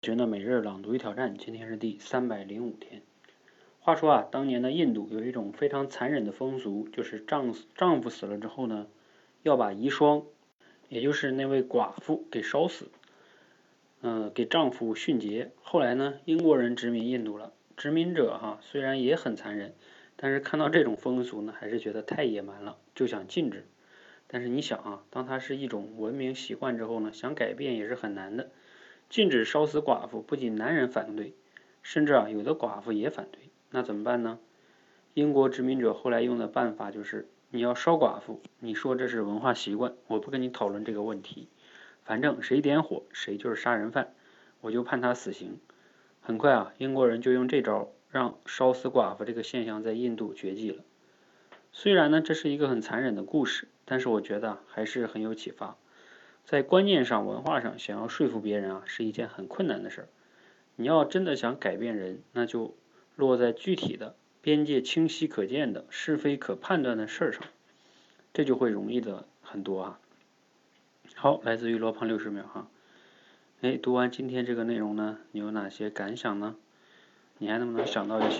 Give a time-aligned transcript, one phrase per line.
[0.00, 3.02] 学呢每日朗读与挑战，今天是第三百零五天。
[3.80, 8.86] 话说啊，当年的印度有一种非常残忍的风俗，就是丈丈夫死了之后呢，
[9.42, 10.26] 要把遗孀，
[10.88, 12.92] 也就是那位寡妇给烧死，
[14.00, 15.50] 嗯，给丈夫殉节。
[15.62, 19.74] 后来呢，英国人殖民印度了，殖民者哈虽然也很残忍，
[20.14, 23.66] 但是看到这种风俗呢，还是觉得太野蛮了，就想禁止。
[24.28, 28.52] 但是你想啊，当它是一种文明习惯之后呢，想改变也是很难的。
[29.08, 31.34] 禁止烧死寡妇，不仅男人反对，
[31.82, 33.50] 甚至啊有的寡妇也反对。
[33.70, 34.38] 那怎么办呢？
[35.14, 41.48] 英国殖民者后来用的办法就是，你要烧寡妇，你说这是文化习惯，我不跟你讨论这个问题。
[42.04, 44.14] 反正谁点火，谁就是杀人犯，
[44.60, 45.58] 我就判他死刑。
[46.20, 50.84] 很快啊，英国人就用这招，让烧死寡妇这个现象在印度绝迹了。
[51.72, 55.76] 虽然呢，这是一个很残忍的故事，但是我觉得还是很有启发。
[56.48, 60.08] 在观念上、文化上，想要说服别人啊，是一件很困难的事儿。
[60.76, 62.74] 你要真的想改变人，那就
[63.16, 67.42] 落在具体的、边界清晰可见的、是非可判断的事儿上，
[68.32, 70.00] 这就会容易的很多啊。
[71.14, 72.66] 好，来自于罗胖六十秒哈。
[73.60, 76.56] 哎，读完今天这个内容呢，你有哪些感想呢？
[77.36, 78.36] 你还能不能想到一些？